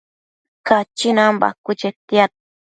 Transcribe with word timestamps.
Cachinan 0.67 1.33
bacuë 1.41 1.75
chetiad 1.79 2.31